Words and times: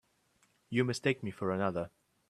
You 0.71 0.83
mistake 0.83 1.21
me 1.21 1.29
for 1.29 1.51
another. 1.51 1.91